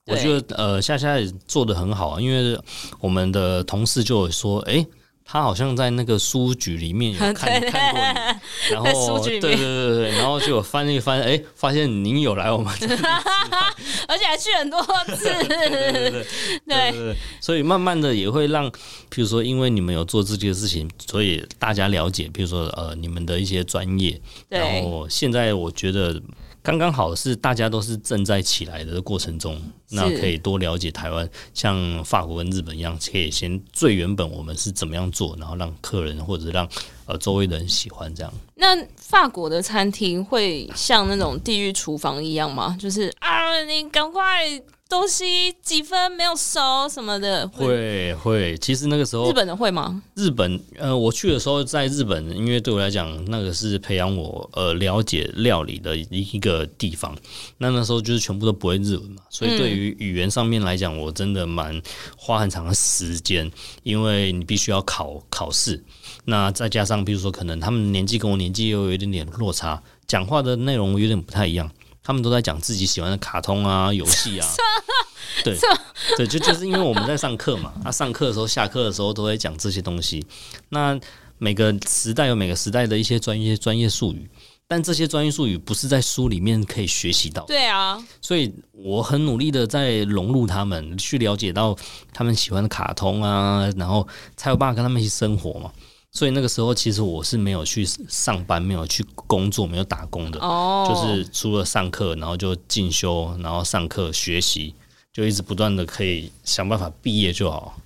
[0.06, 2.60] 我觉得呃，夏夏也做得很好，因为
[3.00, 4.86] 我们的同事就有说，哎、
[5.32, 8.12] 他好像在那个书局里面有 看对对对看过你，
[8.76, 12.94] 然后对对对对，然后就翻一翻，哎、欸，发现您有来我们这里，
[14.10, 14.84] 而且还去很多
[15.16, 16.26] 次，对对对对，
[16.68, 26.22] 对，对，所以慢慢的也会让，譬如说，因为你们有做自己的事情，所以大家了解，譬如说呃，你们的一些专业，然后现在我觉得。
[26.64, 29.60] 刚刚好是大家都是正在起来的过程中，
[29.92, 36.68] 那可以多了解台湾，像法国跟日本一样，可以先最原本我们是怎么样做，然后让客人或者让
[37.06, 38.34] 呃周围的人喜欢这样。
[38.56, 42.78] 那法国的餐厅会像那种地狱厨房一样吗？
[42.80, 44.22] 就是啊，你赶快。
[44.92, 48.58] 东西几分没有熟什么的，会会。
[48.58, 50.04] 其实那个时候，日本的会吗？
[50.16, 57.16] 日本呃，我去的时候在日本，因为对我来讲，那个是培养我呃了解料理的一个地方。
[57.58, 61.82] 那那时候就是全部都不会日文嘛，所以对于语言上面来讲，我真的蛮
[62.16, 63.52] 花很长的时间，
[63.84, 65.84] 因为你必须要考考试。
[66.26, 71.70] 那再加上比如说，可能他们年纪跟我年纪又有一点点落差，讲话的内容有点不太一样。
[72.04, 74.48] 他们都在讲自己喜欢的卡通啊、游戏啊，
[75.44, 75.56] 对
[76.18, 80.26] 对，就就是因为我们在上课嘛，他、啊、上课的时候、下课的时候都在讲这些东西。
[80.70, 81.00] 那
[81.38, 84.28] 每个时代有每个时代的一些专业专业术语，
[84.72, 87.44] 但这些专业术语不是在书里面可以学习到。
[87.44, 91.78] 对啊，所以我很努力的在融入他们，去了解到
[92.14, 94.08] 他们喜欢的卡通啊，然后
[94.38, 95.70] 才有办法跟他们一起生活嘛。
[96.14, 100.88] 所以那个时候，其实我是没有去上班，没有去工作，没有打工的，oh.
[100.88, 104.74] 就是除了上课，然后就进修，然后上课学习，
[105.12, 107.78] 就一直不断的可以想办法毕业就好。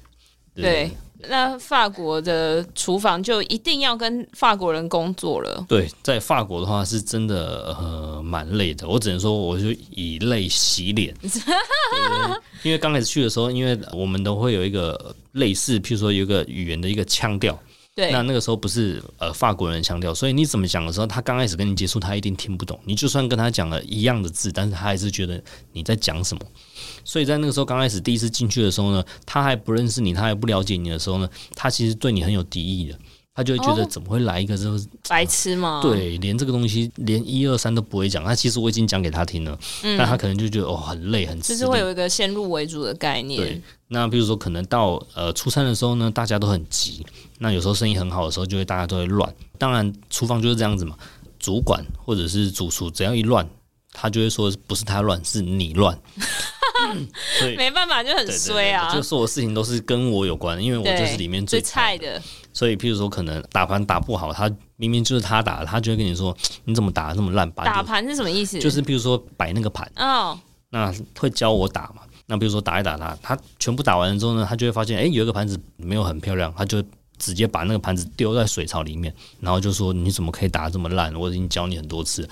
[0.54, 0.92] 对，对，
[1.30, 5.66] 那法国的厨房就一定要跟法国人工作了。
[5.68, 11.16] 对，在法国的话是真的呃蛮累的，我只能说我就以泪洗脸。
[12.64, 17.58] 因为刚开始去的时候，因为我们都会有一个类似，譬如说有一个语言的一个腔调。
[17.96, 22.78] 对，那那个时候不是呃法国人腔调，所以你怎么讲的时候，他刚开始跟你接触，他一定听不懂。
[22.84, 26.46] 你就算跟他讲了一样的字，但是他还是觉得你在讲什么。
[27.06, 33.00] 所以在那个时候刚开始第一次进去的时候呢，他还不认识你，他还不了解你的时候呢，他其实对你很有敌意的。
[33.38, 35.82] 他就会觉得怎么会来一个这个白痴吗？
[35.84, 38.24] 对，连这个东西连一二三都不会讲。
[38.24, 41.38] 他其实我已经讲给他听了，嗯，但他可能就觉得哦很累很。
[41.42, 43.42] 就是会有一个先入为主的概念。
[43.42, 47.06] 对，那比如说可能到呃出餐的时候呢，大家都很急。
[47.40, 49.36] 那有时候生意很好的时候，就会大家都会乱。
[49.58, 50.96] 当然厨房就是这样子嘛，
[51.38, 53.46] 主管或者是主厨只要一乱，
[53.98, 55.98] 他就会说不是他乱，是你乱。
[57.40, 58.94] 所以没办法，就很衰啊！
[58.94, 62.22] 就所有事情都是跟我有关，因为我就是里面最菜的。
[62.54, 68.60] 所以，譬如说，可能打盘打不好，他明明就是他打的，他就会跟你说：“你怎么打的那么烂？”打盘是什么意思？
[68.60, 70.38] 就是譬如说摆那个盘哦，
[70.70, 72.04] 那会教我打嘛？
[72.28, 76.84] 那比如说打一打他，他全部打完了之后呢，他就会发现，哎、欸，有一个盘子没有很漂亮，他就。
[77.18, 81.16] 直接把那个盘子丢在水槽里面，然后就说：“你怎么可以打得这么烂？
[81.16, 82.28] 我已经教你很多次。”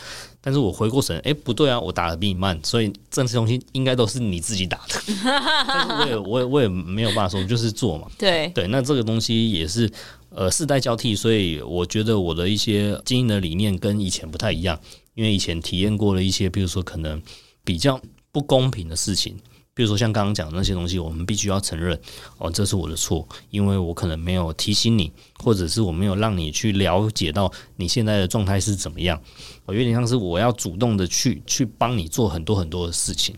[0.45, 5.01] 但是我回过神，哎、欸，不对啊，我打的比你慢，所以这些东西应该都是你自己打的。
[5.65, 8.07] 但是我也我也我也没有办法说，就是做嘛。
[8.17, 9.89] 对对，那这个东西也是
[10.29, 14.77] 呃世代交替，所以我觉得我的一些经营的理念跟以前不太一样，
[15.15, 17.21] 因为以前体验过了一些，比如说可能
[17.63, 17.97] 比较
[18.33, 19.39] 不公平的事情。
[19.75, 21.99] 比如说像刚刚讲的那些东西，我们必须要承认
[22.37, 29.19] 哦，这是我的错，因为我可能没有提醒你，或者是我没有让你去了解到你现在的状态是怎么样。
[29.65, 33.35] 哦，有点像是我要主动的去去帮你做很多很多的事情，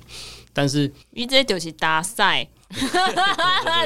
[0.52, 2.46] 但是你这就是打赛，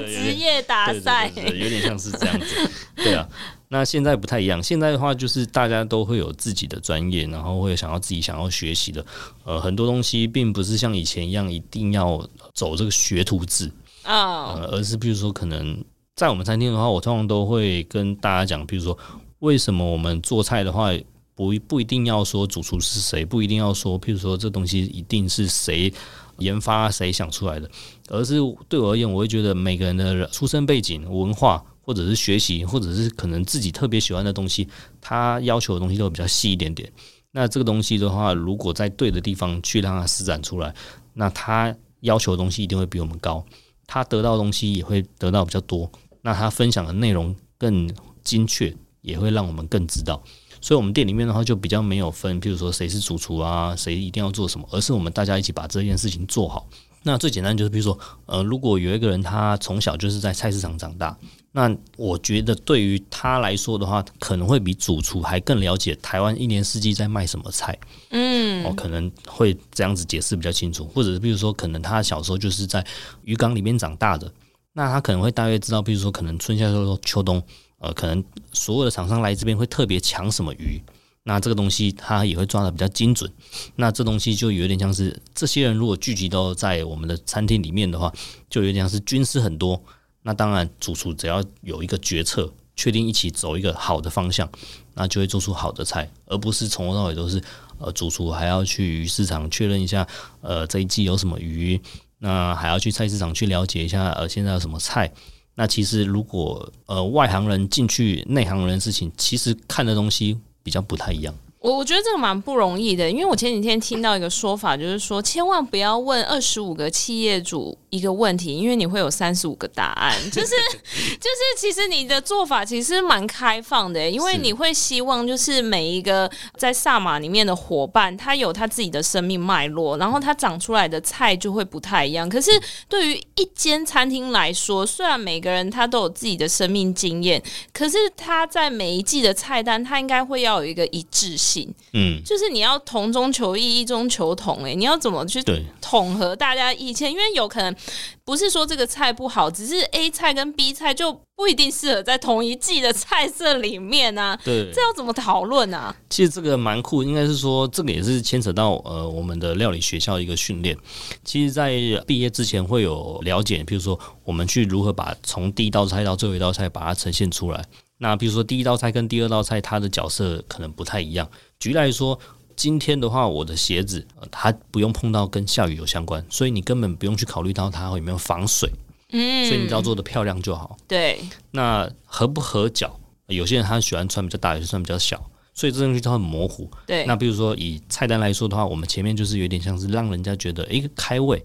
[0.07, 3.27] 职业打赛，有点像是这样子，对啊。
[3.71, 9.05] 那现在不太一样，现在的话就是大家都会有自己的专业，然后会想要自己想要学习的，
[9.43, 15.83] 呃，很多东西并不是像以前一样一定要走这个学徒制啊，呃，而是比如说可能
[16.15, 18.97] 在我们餐厅的话，我通常都会跟大家讲，比如说
[19.37, 20.89] 为什么我们做菜的话
[21.35, 25.93] 不不一定要说主厨是谁，不一定要说，譬如说这东西一定是谁
[26.39, 27.69] 研发谁想出来的，
[28.07, 31.63] 而是对我而言，我会觉得每个人的出生背景文化。
[31.89, 34.67] 或者是学习，或者是可能自己特别喜欢的东西，
[35.01, 36.87] 他要求的东西都比较细一点点。
[37.31, 40.71] 那这个东西的话，如果在对的地方去让他施展出来，
[41.15, 43.43] 那他要求的东西一定会比我们高，
[43.87, 45.91] 他得到的东西也会得到比较多。
[46.21, 47.91] 那他分享的内容更
[48.23, 48.71] 精确，
[49.01, 50.21] 也会让我们更知道。
[50.61, 56.69] 所以，我们店里面的话就比较没有分，譬如说谁是主厨啊，谁一定要做什么，而是我们大家一起把这件事情做好。
[57.09, 61.17] 那最简单就是，比如说，呃，如果有一个人他从小就是在菜市场长大。
[61.51, 67.75] 那我觉得对于他来说的话，可能会比主厨还更了解台湾一年四季在卖什么菜。
[68.11, 72.85] 嗯，我可能会这样子解释比较清楚，或者是比如说，可能他小时候就是在
[73.23, 74.31] 鱼缸里面长大的，
[74.73, 77.41] 那他可能会大约知道，比如说可能春夏秋秋冬，
[77.79, 80.79] 呃，可能所有的厂商来这边会特别抢什么鱼，
[81.23, 83.31] 那这个东西他也会抓的比较精准。
[83.75, 88.11] 那这东西就有点像是这些人如果聚集都在我们的餐厅里面的话，
[88.49, 89.81] 就有点像是军师很多。
[90.23, 94.49] 那当然，主厨只要有一个决策，确定一起走一个好的方向，
[94.93, 97.41] 那就会做出好的菜，而不是从头到尾都是
[97.77, 100.05] 呃，主厨还要去鱼市场确认一下，
[100.41, 101.79] 呃，这一季有什么鱼，
[102.17, 105.11] 那还要去菜市场去了解一下，呃，现在有什么菜。
[105.55, 111.33] 那其实如果呃外行人进去内行人事情，其实看的东西比较不太一样。
[111.59, 120.13] 我我觉得这个蛮不容易的，因为我前几天听到一个说法，就是说千万不要问二十五个企业主一个问题，因为你会有三十五个答案。
[120.31, 132.27] 就 是就是，其实你的做法其实蛮开放的，因为你会希望就是每一个在萨马里面的伙伴，他有他自己的生命脉络，然后他长出来的菜就会不太一样。
[132.29, 132.51] 可是
[132.87, 137.41] 对于一间餐厅来说，虽然每个人他都有自己的生命经验，
[137.73, 141.73] 可是他在每一季的菜单，他应该会要有一个一致性。
[141.93, 145.43] 嗯，就是你要同中求异，异中求同，哎，你要怎么去
[145.81, 147.11] 统合大家意见？
[147.11, 147.75] 因为有可能
[148.23, 154.39] 不是说这个菜不好，只是 A 菜跟 B 菜就不一定适合在同一季的菜色里面啊。
[154.43, 155.95] 对，这要怎么讨论啊？
[156.09, 160.77] 其实这个蛮酷，应该是说这个也是牵扯到呃我们的料理学校一个训练。
[161.23, 161.73] 其实，在
[162.05, 167.65] 毕业之前会有了解，比如说我们去如何把从第一道菜到最后一道菜把它呈现出来。
[168.01, 171.29] 那比如说第一道菜跟第二道菜，它的角色可能不太一样。
[171.59, 172.17] 举例来说，
[172.59, 178.69] 今天的话，我的鞋子它不用碰到跟下雨有相关，所以你根本不用去考虑到它有没有防水。
[179.13, 180.75] 嗯，所以你只要做的漂亮就好。
[180.85, 181.21] 对。
[181.51, 182.99] 那合不合脚？
[183.27, 186.69] 有些人他喜欢穿比较大，有些穿比较小，所以这东西它很模糊。
[186.85, 187.05] 对。
[187.05, 191.41] 那比如说以菜单来说的话，我们前面就是有点像是让人家觉得诶开胃。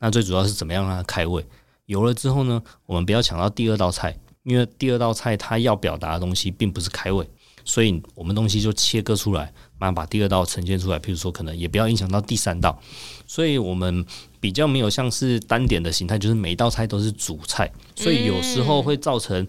[0.00, 1.46] 那最主要是怎么样让它开胃？
[1.86, 4.18] 有了之后呢，我们不要抢到第二道菜。
[4.42, 7.28] 因为第二道菜它要表达的东西并不是开胃，
[7.66, 10.98] 所以我们东西就切割出来，慢慢把第二道呈现出来。
[10.98, 12.80] 譬如说，可能也不要影响到第三道，
[13.26, 14.04] 所以我们
[14.40, 19.46] 比较没有像是单点的形态，就是每一道菜都是主菜，所以有时候会造成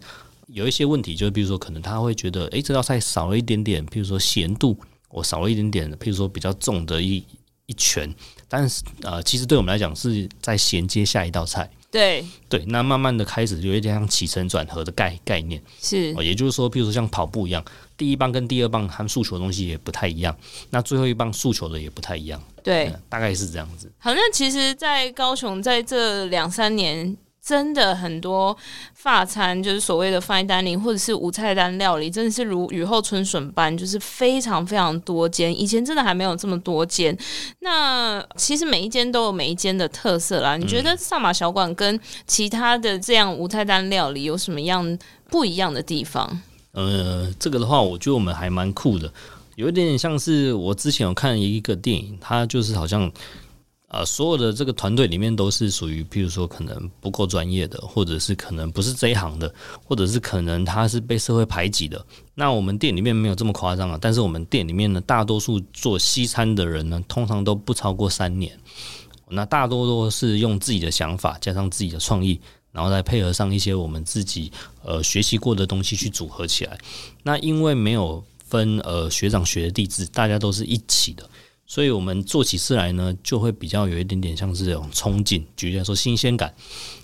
[0.47, 4.77] 有一些问题，就是比如说，可能他会觉得，诶，这道菜少了一点点，譬如说咸度，
[5.09, 7.23] 我少了一点点，譬如说比较重的一
[7.65, 8.13] 一拳，
[8.47, 11.69] 但是呃，其实对我们来讲是在衔接下一道菜。
[11.91, 12.25] 对。
[12.47, 17.63] 对，那慢慢的开始有一点像起承转合的概概念，是，也就是说，比如说像跑步一样，
[17.99, 20.35] 第一棒跟第二棒他们诉求的东西也不太一样，
[20.71, 23.91] 那最后一棒诉求的也不太一样，对，嗯，大概是这样子。
[23.99, 27.15] 好像其实，在高雄在这两三年。
[27.41, 28.55] 真的很多
[28.93, 35.57] 法餐，就是所谓的 fine dining 或者是无菜单料理，真的是如雨后春笋般，就是非常非常多间。
[35.59, 37.17] 以前真的还没有这么多间。
[37.61, 40.57] 那其实每一间都有每一间的特色啦。
[40.57, 46.39] 你觉得萨马小馆跟其他的这样无菜单料理有什么样不一样的地方？
[46.71, 49.11] 呃，这个的话，我觉得我们还蛮酷的，
[49.55, 53.11] 有一点点像是我之前有看一个电影，它就是好像。
[53.91, 59.51] 呃，所有的这个团队里面都是属于，譬如说可能不够专业的，或者是可能不是这一行的，
[59.83, 62.05] 或者是可能他是被社会排挤的。
[62.35, 68.55] 那我们店里面没有这么夸张啊，但是我们店里面呢，大多数做西餐的人呢，通常都不超过三年。
[69.27, 72.39] 那大多都是用自己的想法加上自己的创意，
[72.71, 74.51] 然后再配合上一些我们自己
[74.83, 76.77] 呃学习过的东西去组合起来。
[77.23, 81.29] 那因为没有分呃学长学弟制，大家都是一起的，
[81.65, 86.53] 所以我们做起事来呢，就会比较有一点点像是这种冲劲，举例来说新鲜感。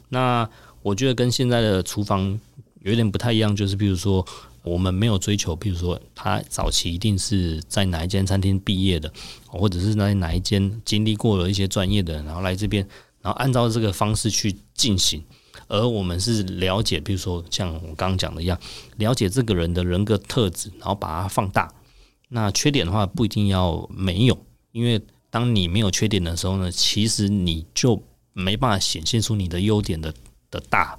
[0.09, 0.49] 那
[0.81, 2.39] 我觉得跟现在的厨房
[2.81, 4.25] 有一点不太一样，就是比如说。
[4.65, 9.13] 我们没有追求，比如说他早期一定是在哪一间餐厅毕业的，
[9.45, 12.83] 或者是在哪一间经历过了一些专业的，然后来这边，
[13.21, 15.23] 然后按照这个方式去进行。
[15.67, 18.59] 而我们是了解，比如说像我刚刚讲的一样，
[18.97, 21.73] 了解这个人的人格特质，然后把它放大。
[22.29, 24.37] 那缺点的话不一定要没有，
[24.71, 28.01] 因为当你没有缺点的时候呢，其实你就
[28.33, 30.13] 没办法显现出你的优点的
[30.49, 30.97] 的大。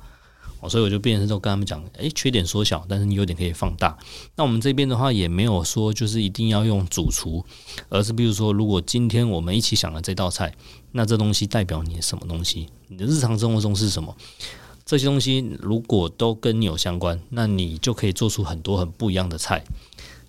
[0.60, 3.96] 哦所以我就变成说跟他们讲，诶，缺点缩小，但是你优点可以放大。
[4.34, 7.44] 那我们这边的话也没有说就是一定要用主厨，
[7.90, 10.54] 而是比如说，如果今天我们一起想了这道菜，
[10.92, 12.68] 那这东西代表你什么东西？
[12.88, 14.16] 你的日常生活中是什么？
[14.86, 19.62] 这些东西如果都跟你有相关，那你就可以做出很多很不一样的菜。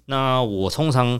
[0.06, 1.20] 那我通常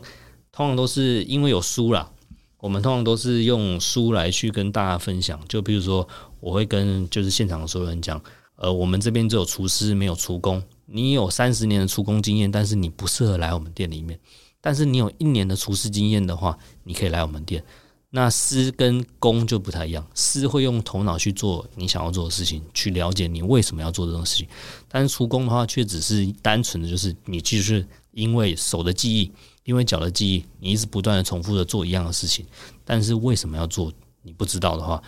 [0.52, 2.10] 通常都是因为有书啦，
[2.58, 5.40] 我们通常都是用书来去跟大家分享。
[5.48, 6.06] 就比如说，
[6.40, 8.20] 我会跟就是现场的所有人讲。
[8.58, 10.60] 呃，我们这边只有厨师，没有厨工。
[10.84, 14.18] 你有三十年的厨工经验，但是你不适合来我们店里面。
[14.60, 17.64] 但是你有一年的厨师经验的话，你可以来我们店。
[18.10, 24.48] 那师跟工就不太一样，师会用头脑去做你想要做的事情，去了解你为什么要做这种事情。
[24.88, 29.30] 但是厨工的话，却只是单纯的就是你就是因为手的记忆，
[29.62, 32.44] 因为脚的记忆，你一直不断的重复的做一样的事情。
[32.84, 33.92] 但是为什么要做，
[34.22, 35.00] 你不知道的话，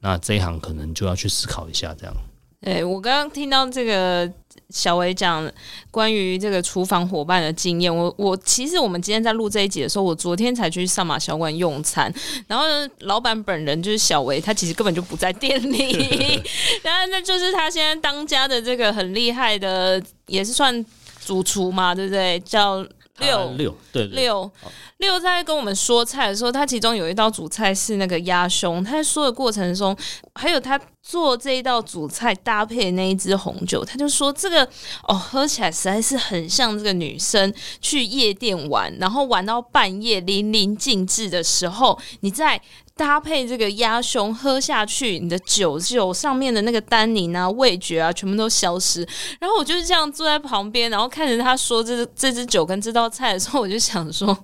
[0.00, 2.16] 那这一行可能就要去思考一下这样。
[2.60, 4.28] 对，我刚刚听到这个
[4.70, 5.50] 小维讲
[5.90, 12.12] 关于这个厨房伙伴的经验，我我其实我们今天在录这一集的时候，我昨天才去上马小馆用餐，
[12.46, 12.64] 然后，
[13.00, 16.42] 老板本人就是小维，他其实根本就不在店里，
[16.82, 20.84] 然后那就是他现在当家的这个很厉害的，也是算
[21.24, 22.40] 主厨嘛，对不对？
[22.40, 22.84] 叫。
[23.18, 24.50] 六六对六
[24.98, 28.82] 六在跟我们说菜的时候，他其中有一道主菜是那个鸭胸。
[28.82, 29.96] 他在说的过程中，
[30.34, 34.66] 还有他做这一道主菜搭配的那一支红酒，他就说这个
[35.06, 42.60] 哦，喝起来实在是很像这个女生去夜店玩，然后玩到半夜淋漓尽致的时候，你在。
[42.98, 49.06] 搭配这个鸭胸喝下去，你的酒酒上面的那个单宁啊、味觉啊，全部都消失。
[49.38, 54.34] 然后我就是这样坐在旁边，然后看着他说这这支酒跟这道菜的时候，我就想说，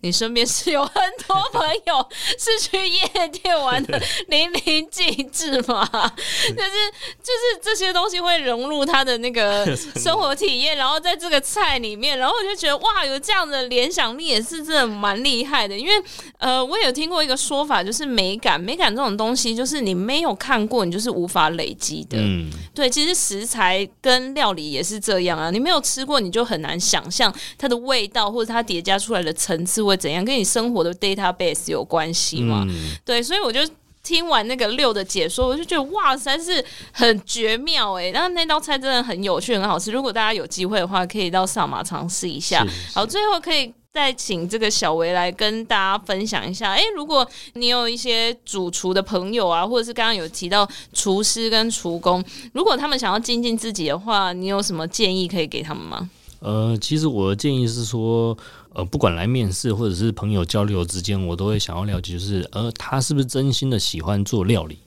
[0.00, 0.92] 你身边是有很
[1.26, 3.96] 多朋友是去夜店玩的
[4.26, 5.88] 淋漓尽致吗？
[5.94, 6.90] 就是
[7.22, 15.78] 就是这些东西会融入他的那个 生活体验，然后在这个菜里面，然后我就觉得哇，有这样的联想力也是真的蛮厉害的。
[15.78, 15.92] 因为
[16.38, 18.00] 呃，我有听过一个说法，就是。
[18.00, 22.16] 是美感，美感这种东西，就是你没有看过，你就是无法累积的。
[22.18, 32.64] 嗯，对，其实食材跟料理也是这样啊，你没有吃过，你就很难想象它的味道或者它叠加出来的层次会怎样，跟你生活的 database 有关系嘛。
[32.68, 33.60] 嗯，对，所以我就
[34.02, 38.10] 听完那个六的解说，我就觉得哇，实在是很绝妙哎。
[38.10, 39.92] 然后那道菜真的很有趣，很好吃。
[39.92, 42.66] 如果大家有机会的话，可以到上马尝试一下。
[42.94, 43.72] 好，最后可以。
[43.92, 56.08] 再请这个小维来跟大家分享一下，诶，如果你有一些主厨的朋友啊，或者是刚刚有提到厨师跟厨工，如果他们想要精进自己的话，你有什么建议可以给他们吗？
[56.38, 58.38] 呃，其实我的建议是说，
[58.84, 64.78] 不管来面试或者是朋友交流之间，我都会想要了解，就是呃，他是不是真心的喜欢做料理？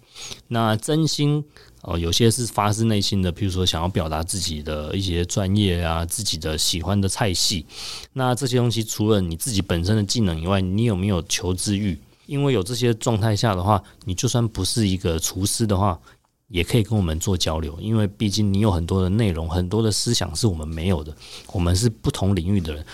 [0.48, 1.44] 那真心。
[1.86, 7.66] 哦，有些是发自内心的，譬如说想要表达自己的一些专业啊，自己的喜欢的菜系。
[8.14, 12.00] 那这些东西除了你自己本身的技能以外，你有没有求知欲？
[12.26, 16.00] 因为有这些状态下的话，你就算不是一个厨师的话，
[16.48, 17.78] 也可以跟我们做交流。
[17.82, 21.14] 因为毕竟你有很多的内容，很多的思想是我们没有的。
[21.48, 22.86] 我们是不同领域的人，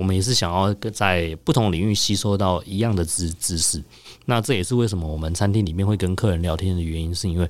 [0.00, 3.84] 我们也是想要在不同领域吸收到一样的知知识。
[4.24, 7.44] 那这也是为什么我们餐厅里面会跟客人聊天的原因，是因为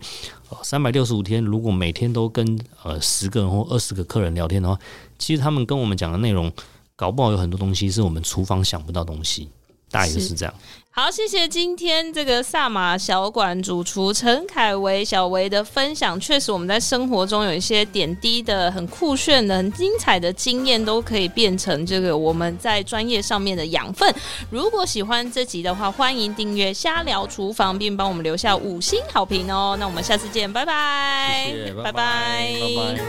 [0.49, 4.77] 呃，三百六十五天，如果每天都跟呃十个人或二十个客人聊天的话，
[5.17, 6.51] 其实他们跟我们讲的内容，
[6.97, 9.49] 搞不好有很多东西是我们厨房想不到东西。
[9.93, 10.55] 大概就是这样。
[11.03, 16.21] 好，谢谢今天这个萨马小馆主厨陈凯维小维的分享。
[16.21, 24.15] 确实，我们在生活中有一些点滴的、很酷炫的、很精彩的经验，都可以变成这个我们在专业上面的养分。
[24.51, 29.75] 如果喜欢这集的话，欢迎订阅“瞎聊厨房”，并帮我们留下五星好评哦。
[29.81, 32.53] 那我们下次见，拜拜，谢谢，拜拜，拜拜。
[32.77, 33.03] 拜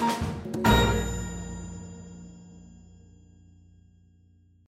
[0.00, 0.45] 拜。